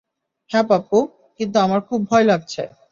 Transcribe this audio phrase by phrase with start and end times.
[0.49, 0.97] হ্যাঁ পাপ্পু,
[1.39, 2.63] কিন্তু আমার খুব ভয় লাগছে।